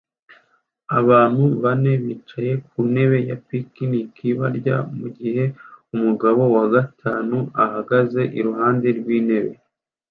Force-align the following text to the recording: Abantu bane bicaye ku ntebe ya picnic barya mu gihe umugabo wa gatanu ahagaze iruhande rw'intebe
Abantu 0.99 1.43
bane 1.63 1.91
bicaye 2.03 2.53
ku 2.67 2.77
ntebe 2.91 3.17
ya 3.29 3.37
picnic 3.47 4.15
barya 4.39 4.77
mu 4.97 5.07
gihe 5.17 5.43
umugabo 5.95 6.41
wa 6.55 6.65
gatanu 6.73 7.37
ahagaze 7.63 8.21
iruhande 8.39 8.87
rw'intebe 8.99 9.53